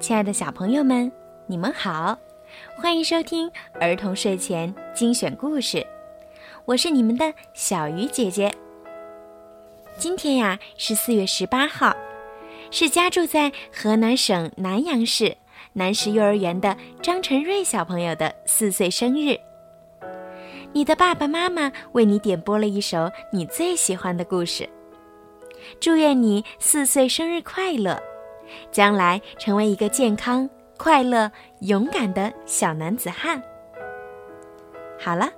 [0.00, 1.12] 亲爱的小朋友们，
[1.46, 2.18] 你们好，
[2.74, 5.86] 欢迎收听儿童睡前精选故事，
[6.64, 8.50] 我是你们的小鱼姐姐。
[9.98, 11.94] 今天呀是四月十八号，
[12.70, 15.36] 是家住在河南省南阳市
[15.74, 19.38] 南石幼儿园的张晨瑞小朋友的四岁生日。
[20.72, 24.66] 你的爸爸妈妈为你点播了一首你最喜欢的故事，
[25.78, 28.02] 祝愿你四岁生日快乐！
[28.70, 33.42] 将来成为一个健康、快乐、勇敢的小男子汉。
[34.98, 35.30] 好了，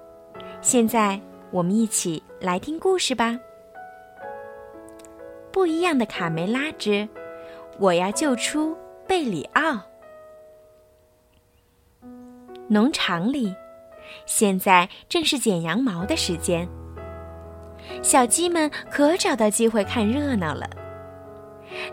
[0.61, 1.21] 现在
[1.51, 3.39] 我们一起来听故事吧。
[5.53, 7.09] 不一样的卡梅拉之，
[7.79, 9.79] 我要救出贝里奥。
[12.69, 13.55] 农场里，
[14.25, 16.67] 现在正是剪羊毛的时间，
[18.03, 20.69] 小鸡们可找到机会看热闹了。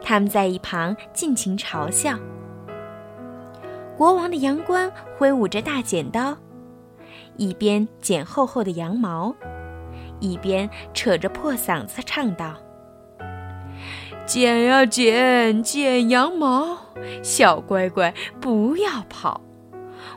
[0.01, 2.17] 他们在一旁尽情嘲笑。
[3.97, 6.38] 国王的羊倌挥舞着大剪刀，
[7.35, 9.35] 一边剪厚厚的羊毛，
[10.19, 12.55] 一边扯着破嗓子唱道
[14.25, 16.77] ：“剪呀剪，剪羊毛，
[17.22, 19.41] 小乖乖不要跑。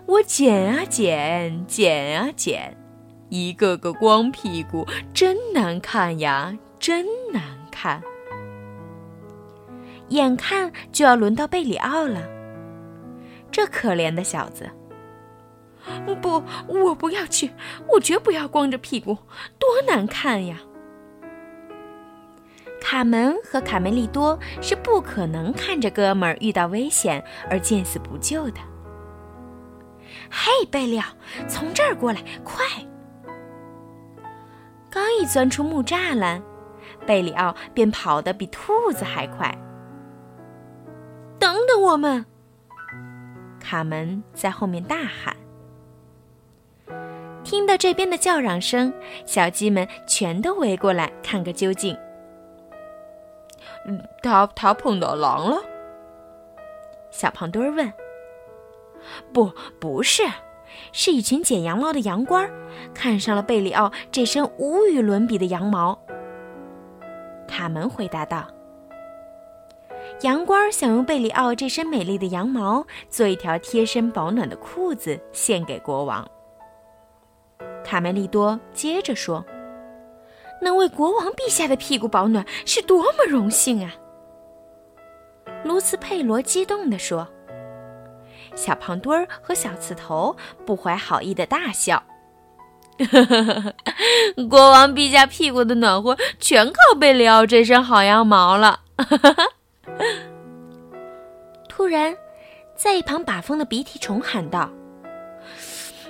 [0.07, 2.77] 我剪啊剪，剪啊剪，
[3.31, 8.01] 一个个光屁股，真难看呀，真难看。”
[10.13, 12.23] 眼看就要轮到贝里奥了，
[13.51, 14.71] 这可怜的小子！
[16.21, 17.51] 不，我不要去，
[17.89, 19.17] 我绝不要光着屁股，
[19.59, 20.59] 多难看呀！
[22.81, 28.61] 卡门和卡梅利多是不可能看着哥们儿遇到危险而见死不救的。
[30.31, 31.07] 嘿，贝里奥，
[31.49, 32.65] 从这儿过来，快！
[34.91, 36.43] 刚一钻出木栅栏，
[37.07, 39.57] 贝里奥便跑得比兔子还快。
[41.43, 42.25] 等等我们！
[43.59, 45.37] 卡门在后面大喊。
[47.43, 48.95] 听到这边的叫嚷声，
[49.27, 51.99] 小鸡们全都围过来看个究竟。
[54.23, 55.57] 他他碰到狼了？
[57.11, 57.93] 小胖墩儿问。
[59.33, 60.23] 不，不是，
[60.93, 62.49] 是一群剪羊毛的羊倌
[62.95, 66.01] 看上了贝里奥这身无与伦比的羊毛。
[67.49, 68.47] 卡门回答道。
[70.23, 76.29] 羊倌想用贝里奥这身美丽的羊毛做一条贴身保暖的裤子献给国王。
[77.85, 79.45] 卡梅利多接着说
[80.63, 83.93] ：“能为国王陛下的屁股保暖是多么荣幸啊！”
[85.65, 87.27] 卢斯佩罗激动地说。
[88.55, 92.03] 小胖墩儿和小刺头不怀好意的大笑
[94.49, 98.81] ：“国王陛下屁股的暖和全靠贝里奥这身好羊毛了。”
[101.69, 102.17] 突然，
[102.75, 104.71] 在一旁把风的鼻涕虫喊道：“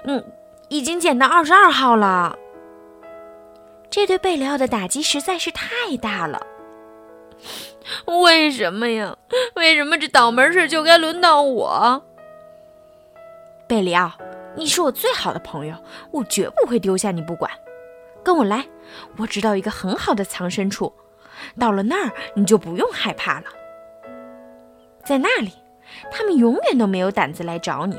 [0.05, 0.25] 嗯，
[0.69, 2.37] 已经捡到二十二号了。”
[3.89, 6.41] 这对贝里奥的打击实在是太大了。
[8.07, 9.17] 为什么呀？
[9.55, 12.03] 为什么这倒霉事就该轮到我？
[13.67, 14.13] 贝里奥，
[14.57, 15.77] 你是我最好的朋友，
[16.11, 17.51] 我绝不会丢下你不管。
[18.23, 18.67] 跟我来，
[19.19, 20.93] 我知道一个很好的藏身处，
[21.59, 23.47] 到了那儿你就不用害怕了。
[25.05, 25.53] 在那里，
[26.11, 27.99] 他们永远都没有胆子来找你。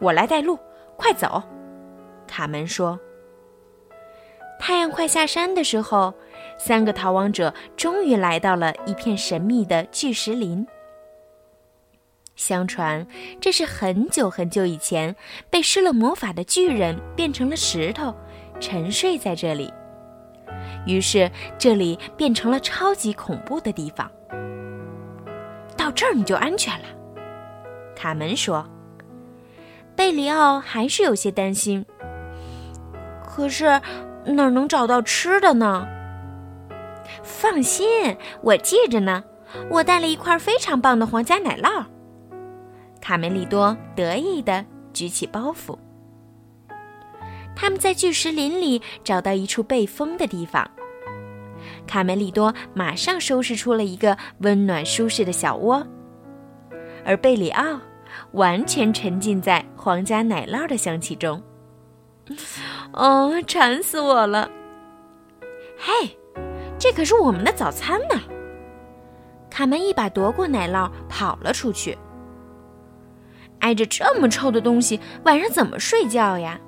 [0.00, 0.58] 我来带路，
[0.96, 1.42] 快走！
[2.26, 2.98] 卡门说。
[4.58, 6.14] 太阳快下山的时候，
[6.58, 10.66] 三个逃亡者终于来到了一片神秘的巨石林。
[12.36, 13.06] 相传，
[13.40, 15.14] 这是很久很久以前
[15.50, 18.14] 被施了魔法的巨人变成了石头，
[18.60, 19.72] 沉睡在这里。
[20.86, 24.10] 于是，这里变成了超级恐怖的地方。
[25.92, 26.86] 这儿你就安全了，
[27.94, 28.66] 卡门说。
[29.94, 31.84] 贝里奥还是有些担心。
[33.24, 33.64] 可是
[34.24, 35.86] 哪儿能找到吃的呢？
[37.22, 39.22] 放心，我记着呢。
[39.68, 41.84] 我带了一块非常棒的皇家奶酪。
[43.00, 44.64] 卡梅利多得意地
[44.94, 45.76] 举起包袱。
[47.54, 50.70] 他们在巨石林里找到一处背风的地方。
[51.86, 55.86] 卡梅利多马上收拾出了一个温暖舒适的小窝，
[57.04, 57.80] 而贝里奥
[58.32, 61.42] 完全沉浸在皇家奶酪的香气中。
[62.92, 64.50] 哦，馋死我了！
[65.78, 66.16] 嘿，
[66.78, 68.20] 这可是我们的早餐呢！
[69.50, 71.98] 卡门一把夺过奶酪，跑了出去。
[73.58, 76.58] 挨着这么臭的东西，晚上怎么睡觉呀？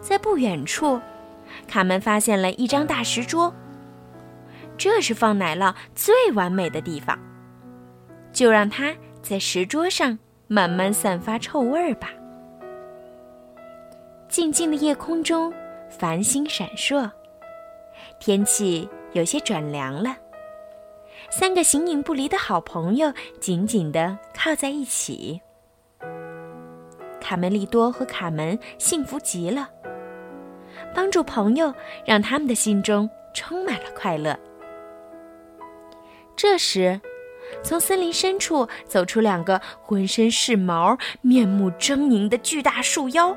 [0.00, 1.00] 在不远处。
[1.72, 3.50] 卡门发现了一张大石桌，
[4.76, 7.18] 这是放奶酪最完美的地方。
[8.30, 12.10] 就让它在石桌上慢慢散发臭味儿吧。
[14.28, 15.50] 静静的夜空中，
[15.88, 17.10] 繁星闪烁，
[18.20, 20.14] 天气有些转凉了。
[21.30, 23.10] 三个形影不离的好朋友
[23.40, 25.40] 紧紧地靠在一起。
[27.18, 29.70] 卡梅利多和卡门幸福极了。
[30.94, 31.72] 帮助朋友，
[32.04, 34.38] 让他们的心中充满了快乐。
[36.36, 37.00] 这时，
[37.62, 43.36] 从森林深处走出两个浑身是毛、面目狰狞的巨大树妖。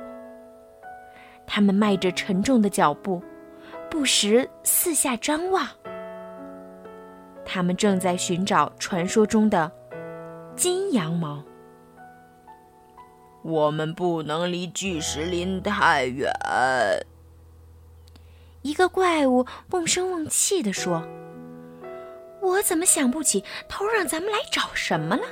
[1.45, 3.21] 他们迈着沉重的脚步，
[3.89, 5.67] 不时四下张望。
[7.45, 9.71] 他们正在寻找传说中的
[10.55, 11.43] 金羊毛。
[13.43, 16.31] 我们不能离巨石林太远。
[18.75, 21.01] 一个怪物瓮声瓮气地说
[22.43, 25.23] ：“我怎么想不起头让咱们来找什么了？”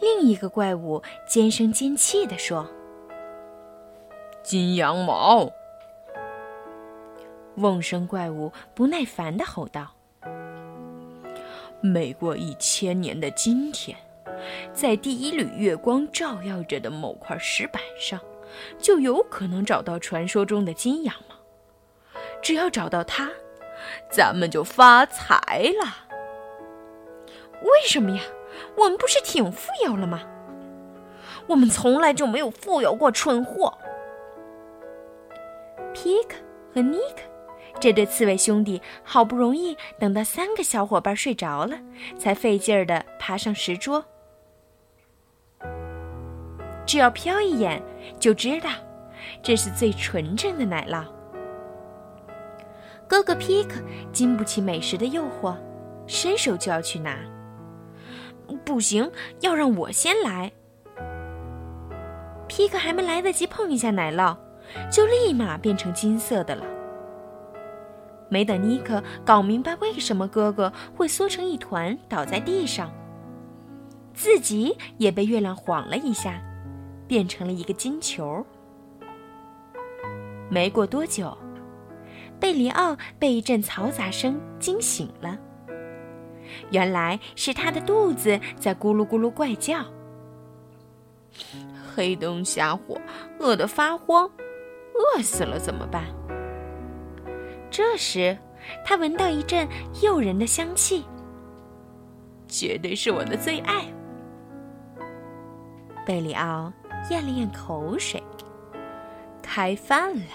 [0.00, 2.70] 另一个怪物尖声尖气地说
[4.44, 5.50] ：“金羊毛。”
[7.58, 9.92] 瓮声怪物不耐烦地吼道
[11.82, 13.98] ：“每过一千年的今天，
[14.72, 18.20] 在第一缕月光照耀着的某块石板上，
[18.78, 21.34] 就有可能找到传说中的金羊毛。”
[22.42, 23.30] 只要找到它，
[24.10, 26.08] 咱们就发财了。
[27.62, 28.22] 为什么呀？
[28.76, 30.22] 我们不是挺富有了吗？
[31.46, 33.78] 我们从来就没有富有过，蠢货。
[35.94, 36.36] 皮克
[36.74, 37.22] 和尼克
[37.80, 41.78] 这对刺猬兄弟好不容易等到三个小伙伴睡着了，
[42.18, 44.04] 才费劲儿的爬上石桌。
[46.84, 47.82] 只要瞟一眼
[48.18, 48.70] 就知道，
[49.42, 51.04] 这是最纯正的奶酪。
[53.12, 53.74] 哥哥皮克
[54.10, 55.54] 经不起美食的诱惑，
[56.06, 57.18] 伸手就要去拿。
[58.64, 60.50] 不行，要让我先来。
[62.48, 64.34] 皮克还没来得及碰一下奶酪，
[64.90, 66.64] 就立马变成金色的了。
[68.30, 72.90] 没等尼克搞明白为什么哥哥会缩成一团倒在地上，
[74.14, 76.40] 自己也被月亮晃了一下，
[77.06, 78.42] 变成了一个金球。
[80.48, 81.36] 没过多久。
[82.42, 85.38] 贝里奥被一阵嘈杂声惊醒了，
[86.72, 89.84] 原来是他的肚子在咕噜咕噜怪叫。
[91.94, 93.00] 黑灯瞎火，
[93.38, 94.28] 饿得发慌，
[94.92, 96.06] 饿死了怎么办？
[97.70, 98.36] 这时，
[98.84, 99.68] 他闻到一阵
[100.02, 101.04] 诱人的香气，
[102.48, 103.84] 绝对是我的最爱。
[106.04, 106.72] 贝里奥
[107.08, 108.20] 咽了咽口水，
[109.40, 110.32] 开饭了，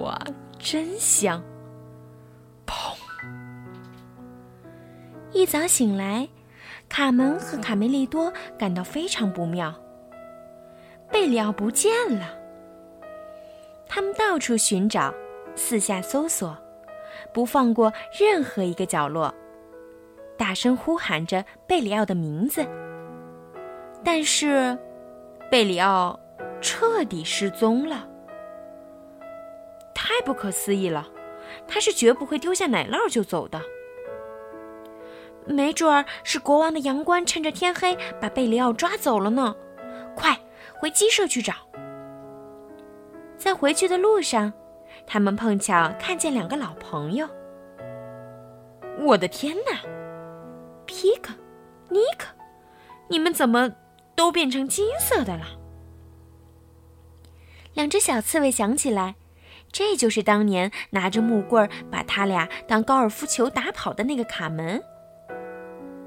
[0.00, 0.18] 哇！
[0.58, 1.42] 真香！
[2.66, 2.94] 砰！
[5.32, 6.28] 一早醒来，
[6.88, 9.74] 卡门和卡梅利多感到非常不妙。
[11.10, 12.34] 贝里奥不见了。
[13.88, 15.12] 他们到处寻找，
[15.54, 16.56] 四下搜索，
[17.32, 19.34] 不放过任何一个角落，
[20.36, 22.66] 大声呼喊着贝里奥的名字。
[24.04, 24.76] 但是，
[25.50, 26.18] 贝里奥
[26.60, 28.09] 彻底失踪了。
[29.94, 31.08] 太不可思议了，
[31.66, 33.60] 他是绝不会丢下奶酪就走的。
[35.46, 39.54] 没准儿是国王的阳关趁着天黑把贝里奥抓走了呢。
[40.14, 40.38] 快
[40.78, 41.54] 回鸡舍去找。
[43.36, 44.52] 在回去的路上，
[45.06, 47.26] 他们碰巧看见两个老朋友。
[48.98, 49.80] 我的天哪，
[50.84, 51.32] 皮克、
[51.88, 52.26] 尼克，
[53.08, 53.72] 你们怎么
[54.14, 55.46] 都变成金色的了？
[57.72, 59.14] 两只小刺猬想起来。
[59.72, 64.82] 这就是当年拿着木棍把他俩当高尔夫球打跑的那个卡门。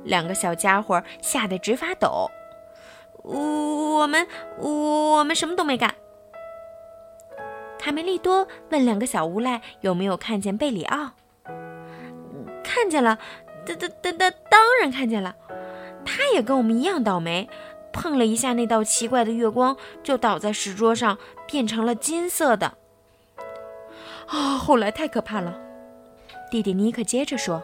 [0.03, 2.29] 两个小家伙吓得直发抖。
[3.23, 4.27] 我我们
[4.59, 5.95] 我们什么都没干。
[7.79, 11.11] 卡梅利多问两个小无赖有没有看见贝里奥。
[12.63, 13.17] 看见了，
[13.65, 15.35] 当当当当当然看见了。
[16.05, 17.49] 他也跟我们一样倒霉，
[17.93, 21.17] 碰了一下那道奇怪的月光，就倒在石桌上，
[21.47, 22.77] 变成了金色的。
[24.33, 24.57] 啊！
[24.57, 25.55] 后来太可怕了，
[26.49, 27.61] 弟弟尼克接着说：“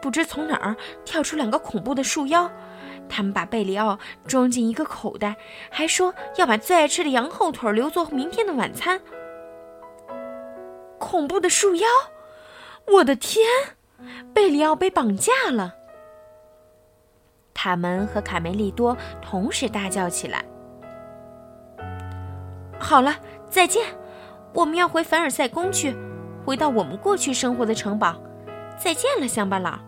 [0.00, 0.74] 不知从哪儿
[1.04, 2.50] 跳出两个恐怖的树妖，
[3.10, 5.36] 他们把贝里奥装进一个口袋，
[5.70, 8.98] 还说要把最爱吃的羊后腿留作明天的晚餐。”
[10.98, 11.86] 恐怖的树妖！
[12.86, 13.44] 我的天！
[14.32, 15.74] 贝里奥被绑架了！
[17.52, 20.42] 卡门和卡梅利多同时大叫起来
[22.80, 23.14] ：“好了，
[23.50, 23.84] 再见！”
[24.54, 25.94] 我们要回凡尔赛宫去，
[26.46, 28.16] 回到我们过去生活的城堡。
[28.78, 29.78] 再见了，乡巴佬。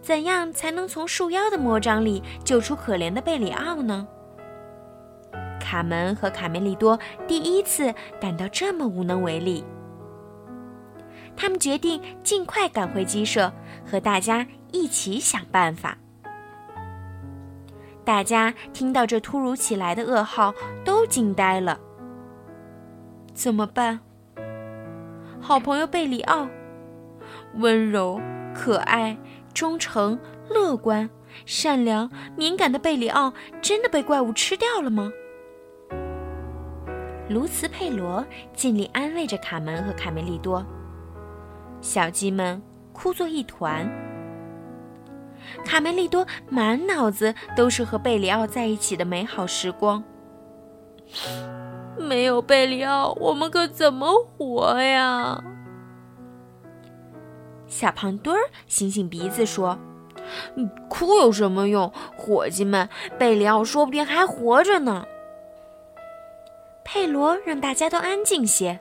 [0.00, 4.06] 怎样才能从树妖的魔掌里救出可怜的贝里奥呢？
[5.60, 9.64] 卡门和卡梅利多第一次感到这么无能为力。
[11.36, 13.52] 他们决定尽快赶回鸡舍，
[13.84, 15.98] 和大家一起想办法。
[18.04, 20.54] 大家听到这突如其来的噩耗，
[20.84, 21.78] 都惊呆了。
[23.38, 24.00] 怎么办？
[25.40, 26.48] 好朋友贝里奥，
[27.54, 28.20] 温柔、
[28.52, 29.16] 可爱、
[29.54, 30.18] 忠诚、
[30.50, 31.08] 乐观、
[31.46, 35.12] 善良、敏感的贝里奥，真的被怪物吃掉了吗？
[37.28, 40.66] 卢茨佩罗尽力安慰着卡门和卡梅利多。
[41.80, 42.60] 小鸡们
[42.92, 43.88] 哭作一团。
[45.64, 50.02] 卡梅利多满脑子都是和贝里奥在一起的美好时光。
[51.98, 55.42] 没有贝里奥，我们可怎么活呀？
[57.66, 59.78] 小胖墩儿醒醒鼻子说
[60.88, 61.92] ：“哭有什么用？
[62.16, 62.88] 伙计们，
[63.18, 65.04] 贝里奥说不定还活着呢。”
[66.82, 68.80] 佩罗让大家都安静些。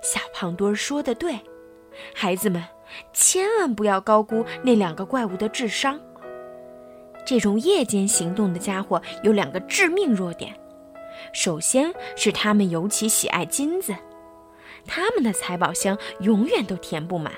[0.00, 1.40] 小胖墩儿说的对，
[2.14, 2.62] 孩子们，
[3.12, 5.98] 千万不要高估那两个怪物的智商。
[7.24, 10.54] 这种夜间行动的家伙有两个致命弱点：
[11.32, 13.94] 首先是他们尤其喜爱金子，
[14.86, 17.32] 他们的财宝箱永远都填不满，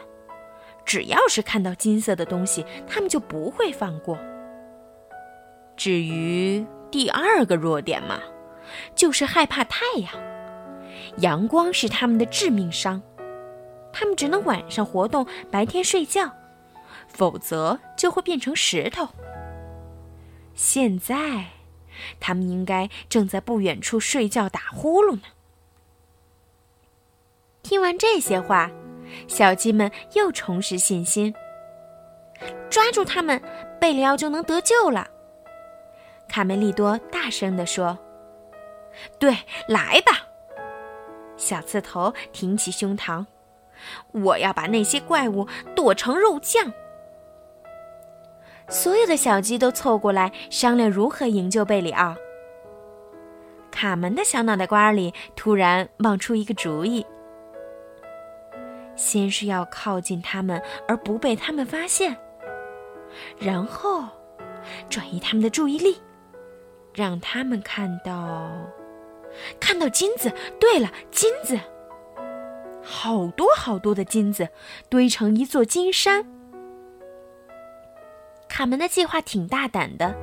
[0.84, 4.18] 只要是看到金色的东西，他们就不会放过。
[5.76, 8.20] 至于第二个弱点嘛。
[8.94, 10.10] 就是害怕太阳，
[11.18, 13.00] 阳光是他们的致命伤，
[13.92, 16.32] 他们只能晚上活动，白天睡觉，
[17.06, 19.06] 否则就会变成石头。
[20.54, 21.44] 现在，
[22.20, 25.22] 他们应该正在不远处睡觉打呼噜呢。
[27.62, 28.70] 听完这些话，
[29.26, 31.34] 小鸡们又重拾信心。
[32.68, 33.40] 抓住他们，
[33.80, 35.08] 贝里奥就能得救了。
[36.28, 37.98] 卡梅利多大声地说。
[39.18, 39.36] 对，
[39.66, 40.28] 来吧！
[41.36, 43.26] 小刺头挺起胸膛，
[44.12, 46.72] 我要把那些怪物剁成肉酱。
[48.68, 52.14] 所有的小鸡都凑过来商量如何营救贝里奥。
[53.70, 57.04] 卡门的小脑袋瓜里突然冒出一个主意：
[58.96, 62.16] 先是要靠近他们而不被他们发现，
[63.38, 64.04] 然后
[64.88, 66.00] 转移他们的注意力，
[66.94, 68.48] 让他们看到。
[69.58, 71.58] 看到金子，对了，金子，
[72.80, 74.48] 好多好多的金子，
[74.88, 76.24] 堆成一座金山。
[78.54, 80.14] 卡门的计划挺大胆的，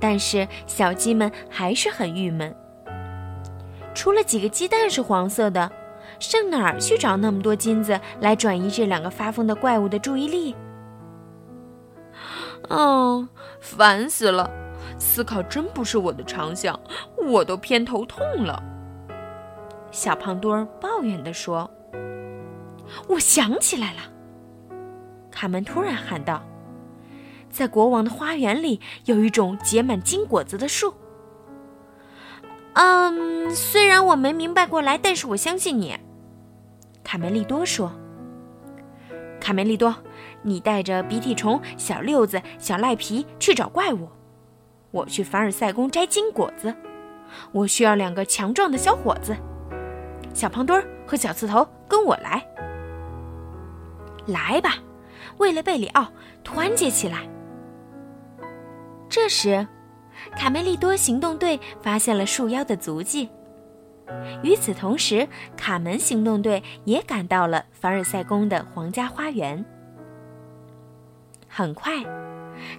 [0.00, 2.52] 但是小鸡们还是很郁闷。
[3.94, 5.70] 除了几个鸡蛋是黄色的，
[6.18, 10.56] 上哪儿去找那么多金子来转移这两个发疯的怪物的注意力？
[12.70, 13.28] 哦，
[13.60, 14.50] 烦死了！
[14.98, 16.76] 思考真不是我的长项，
[17.24, 18.60] 我都偏头痛了。
[19.92, 21.70] 小胖墩儿抱怨地说
[23.06, 24.00] ：“我想起来了。”
[25.30, 26.42] 卡门突然喊道
[27.54, 30.92] ：“在国王的花园里有一种结满金果子的树。”
[32.74, 35.96] 嗯，虽然我没明白过来，但是我相信你。”
[37.04, 37.92] 卡梅利多说。
[39.40, 39.94] “卡梅利多，
[40.42, 44.08] 你带着鼻涕虫、小六子、小赖皮去找怪物。”
[44.90, 46.74] 我去凡尔赛宫摘金果子，
[47.52, 49.36] 我需要两个强壮的小伙子，
[50.32, 52.44] 小胖墩儿和小刺头跟我来。
[54.26, 54.78] 来吧，
[55.38, 56.08] 为了贝里奥，
[56.42, 57.28] 团结起来。
[59.14, 59.64] 这时，
[60.36, 63.30] 卡梅利多行动队发现了树妖的足迹。
[64.42, 69.64] 与此同时，卡门行动队也赶到了凡尔赛宫的皇家花园。
[71.46, 71.92] 很快。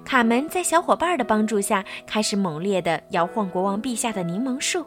[0.04, 4.86] 卡门在小伙伴的帮助下，开始猛烈地摇晃国王陛下的柠檬树。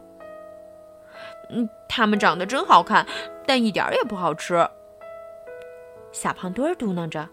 [1.49, 3.07] 嗯，它们长得真好看，
[3.47, 4.69] 但一点儿也不好吃。
[6.13, 7.27] 小胖墩儿嘟囔着：“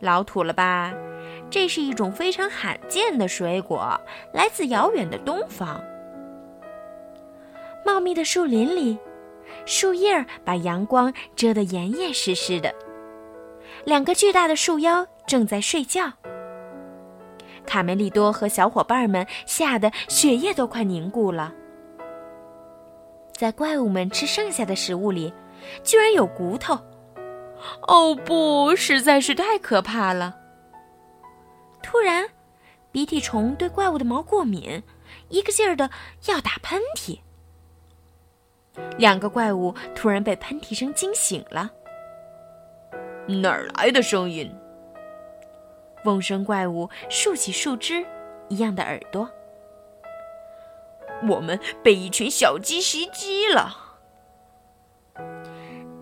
[0.00, 0.94] 老土了吧？
[1.50, 4.00] 这是一种非常罕见的水果，
[4.32, 5.82] 来自遥远的东方。”
[7.84, 8.98] 茂密的树林里，
[9.66, 12.74] 树叶把阳光遮得严严实实的。
[13.84, 15.06] 两个巨大的树妖。
[15.26, 16.12] 正在睡觉，
[17.64, 21.50] 卡梅利多和小伙伴们吓得血液都快凝固了。
[23.32, 25.32] 在怪物们吃剩下的食物里，
[25.82, 26.78] 居然有骨头！
[27.88, 30.36] 哦不，实在是太可怕了！
[31.84, 32.26] 突然，
[32.90, 34.82] 鼻涕虫对怪物的毛过敏，
[35.28, 35.90] 一个劲儿的
[36.26, 37.20] 要打喷嚏。
[38.96, 41.70] 两个怪物突然被喷嚏声惊醒了。
[43.26, 44.50] 哪儿来的声音？
[46.04, 48.04] 瓮声怪物竖起树枝
[48.48, 49.30] 一样的耳朵。
[51.28, 53.76] 我们被一群小鸡袭击了！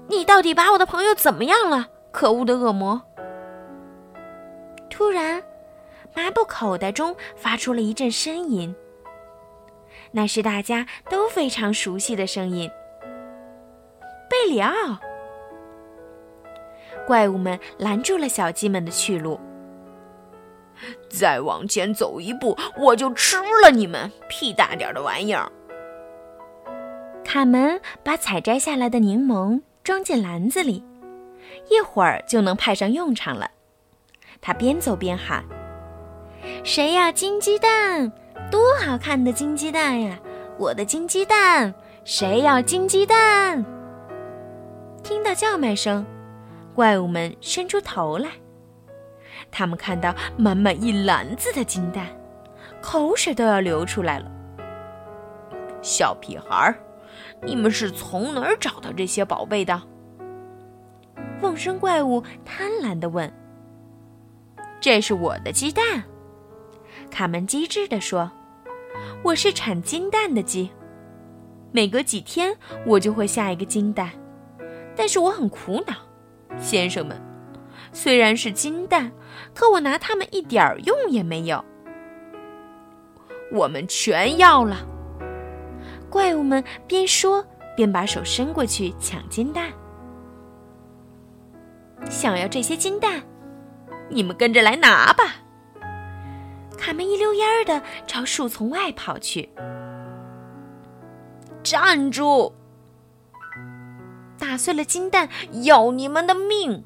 [0.08, 1.88] 你到底把我的朋友怎么样了？
[2.12, 3.02] 可恶的恶魔！
[4.88, 5.42] 突然，
[6.14, 8.74] 麻布口袋中发出了一阵呻吟。
[10.10, 12.70] 那是大家都非常熟悉的声音。
[14.28, 14.72] 贝里奥！
[17.06, 19.40] 怪物们拦住了小鸡们的去路。
[21.08, 25.50] 再往前走一步，我就吃了你们屁大点的玩意儿！
[27.24, 30.84] 卡门把采摘下来的柠檬装进篮子里，
[31.70, 33.50] 一会儿就能派上用场了。
[34.40, 35.44] 他边走边喊
[36.64, 38.12] ：“谁要金鸡蛋？
[38.50, 40.18] 多好看的金鸡蛋呀！
[40.58, 41.74] 我的金鸡蛋！
[42.04, 43.64] 谁要金鸡蛋？”
[45.02, 46.04] 听到叫卖声，
[46.74, 48.28] 怪物们伸出头来。
[49.50, 52.06] 他们看到满满一篮子的金蛋，
[52.80, 54.30] 口水都要流出来了。
[55.80, 56.76] 小屁孩儿，
[57.42, 59.82] 你们是从哪儿找到这些宝贝的？
[61.40, 63.32] 瓮声怪物贪婪地问。
[64.80, 66.04] “这是我的鸡蛋。”
[67.12, 68.32] 卡门机智地说
[69.22, 70.70] ，“我是产金蛋的鸡，
[71.70, 74.10] 每隔几天我就会下一个金蛋，
[74.96, 75.94] 但是我很苦恼，
[76.58, 77.20] 先生们。”
[77.92, 79.12] 虽然是金蛋，
[79.54, 81.62] 可我拿它们一点儿用也没有。
[83.52, 84.78] 我们全要了。
[86.08, 87.44] 怪物们边说
[87.76, 89.70] 边把手伸过去抢金蛋。
[92.08, 93.22] 想要这些金蛋，
[94.08, 95.24] 你们跟着来拿吧。
[96.82, 99.48] 卡门一溜烟儿的朝树丛外跑去。
[101.62, 102.52] 站住！
[104.36, 105.28] 打碎了金蛋，
[105.62, 106.82] 要你们的命！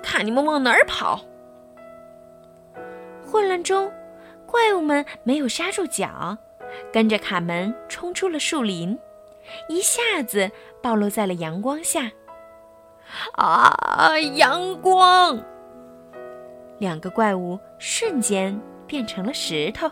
[0.00, 1.24] 看你们往哪儿跑！
[3.26, 3.92] 混乱中，
[4.46, 6.38] 怪物们没有刹住脚，
[6.92, 8.96] 跟着卡门冲出了树林，
[9.68, 10.48] 一下子
[10.80, 12.12] 暴露在了阳光下。
[13.32, 14.16] 啊！
[14.36, 15.36] 阳光！
[16.78, 19.90] 两个怪物瞬间变成了石头。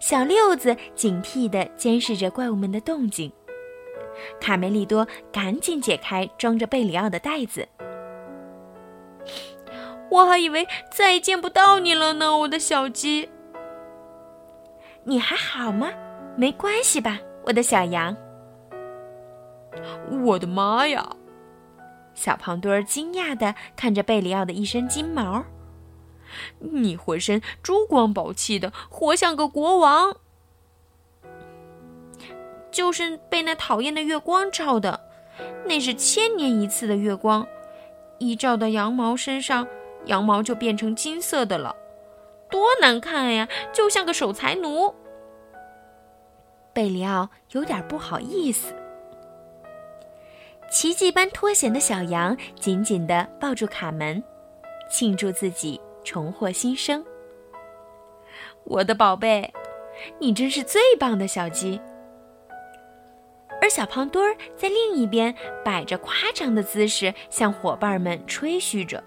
[0.00, 3.32] 小六子警惕地监视着怪物们的动静。
[4.40, 7.68] 卡梅利多赶紧解开装着贝里奥的袋子。
[10.10, 13.28] 我还以为再也见不到你了呢，我的小鸡。
[15.04, 15.90] 你还好吗？
[16.36, 18.16] 没关系吧，我的小羊。
[20.24, 21.14] 我的妈呀！
[22.18, 25.44] 小胖墩儿惊讶的看着贝里奥的一身金毛。
[26.58, 30.16] 你浑身珠光宝气的，活像个国王。
[32.72, 35.08] 就是被那讨厌的月光照的，
[35.66, 37.46] 那是千年一次的月光，
[38.18, 39.66] 一照到羊毛身上。
[40.06, 41.76] 羊毛就变成金色的了，
[42.50, 43.48] 多难看呀！
[43.72, 44.94] 就像个守财奴。
[46.72, 48.74] 贝里奥有点不好意思。
[50.70, 54.22] 奇迹般脱险的小羊紧紧地抱住卡门，
[54.90, 57.02] 庆祝自己重获新生。
[58.64, 59.50] 我的宝贝，
[60.18, 61.80] 你真是最棒的小鸡。
[63.62, 69.02] 而小胖墩儿在另一边摆着夸张的姿势，向伙伴们吹嘘着。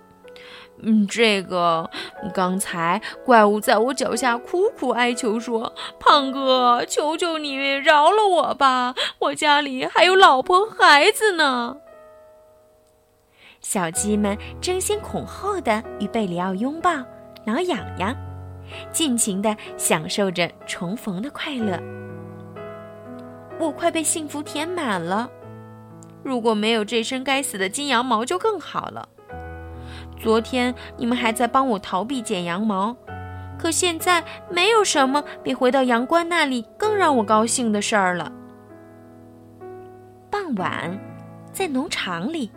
[0.83, 1.89] 嗯，这个
[2.33, 11.77] 刚才怪物在我脚下苦苦哀求说：“胖哥，求求你饶了我吧，我家里还有老婆孩子呢。”
[13.61, 16.91] 小鸡们争先恐后的与贝里奥拥抱、
[17.45, 18.15] 挠痒痒，
[18.91, 21.79] 尽情的享受着重逢的快乐。
[23.59, 25.29] 我快被幸福填满了，
[26.23, 29.07] 如果没有这身该死的金羊毛就更好了。
[30.21, 32.95] 昨天你们还在帮我逃避剪羊毛，
[33.57, 38.31] 可现在没有什么比回到羊倌那里更让我高兴的事儿了。
[40.29, 40.99] 傍晚，
[41.51, 42.51] 在农场里，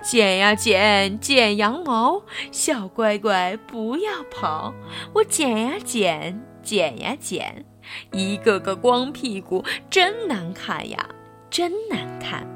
[0.00, 4.72] 剪呀剪，剪羊毛，小乖乖不要跑，
[5.12, 7.64] 我剪呀剪，剪呀剪，
[8.12, 11.08] 一个个光屁股，真难看呀，
[11.50, 12.46] 真难看。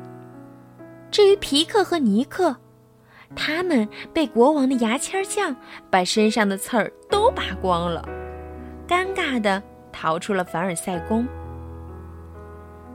[1.11, 2.59] 至于皮克和尼克。
[3.35, 5.55] 他们被国王的牙签匠
[5.91, 8.07] 把身上的刺儿都拔光了，
[8.87, 9.63] 尴尬的
[9.93, 11.27] 逃出了凡尔赛宫。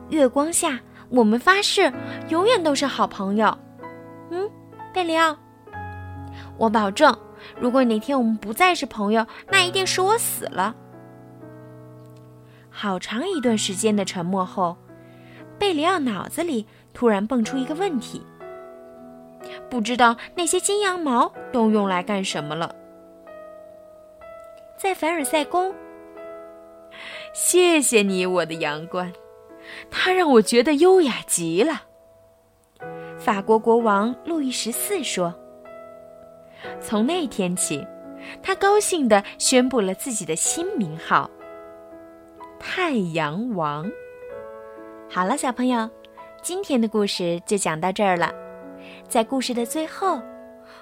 [0.10, 1.92] 月光下，我们发誓
[2.30, 3.58] 永远都是好朋友。
[4.30, 4.50] 嗯，
[4.94, 5.38] 贝里奥，
[6.58, 7.16] 我保证，
[7.60, 10.76] 如果哪天我们不再是朋友，那一定是我死了。
[12.70, 14.78] 好长一段时间的沉默后，
[15.60, 18.26] 贝里奥脑子里突然蹦出一个问题。
[19.70, 22.76] 不知道那些金羊毛都用来干什么了。
[24.78, 25.74] 在凡尔赛宫，
[27.34, 29.14] 谢谢你，我的阳关，
[29.90, 31.84] 它让我觉得优雅极了。
[33.18, 35.34] 法国国王路易十四说
[36.82, 37.86] ：“从那天起，
[38.42, 41.30] 他高兴地宣布了自己的新名号——
[42.60, 43.90] 太阳王。”
[45.08, 45.88] 好了，小朋友，
[46.42, 48.34] 今天的故事就讲到这儿了。
[49.12, 50.22] 在故事的最后，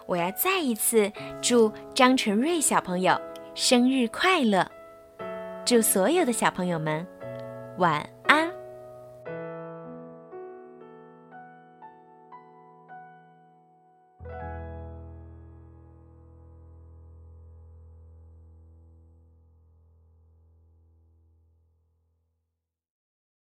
[0.05, 1.11] 我要再一次
[1.41, 3.19] 祝张晨瑞小朋友
[3.55, 4.69] 生日快乐！
[5.65, 7.03] 祝所有的小朋友们
[7.79, 8.07] 晚。